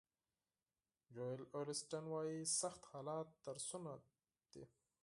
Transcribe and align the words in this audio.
جویل 1.13 1.41
اولیسټن 1.55 2.03
وایي 2.09 2.39
سخت 2.61 2.81
حالات 2.91 3.27
درسونه 3.45 3.93
دي. 4.53 4.63